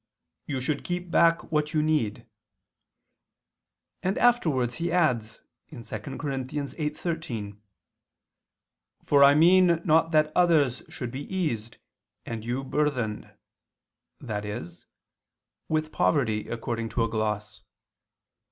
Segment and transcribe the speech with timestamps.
[0.47, 2.25] "you should keep back what you need,"
[4.01, 6.31] and afterwards he adds (2 Cor.
[6.31, 7.59] 8:13):
[9.05, 11.77] "For I mean not that others should be eased,
[12.25, 13.29] and you burthened,"
[14.27, 14.63] i.e.
[15.69, 17.61] "with poverty," according to a gloss.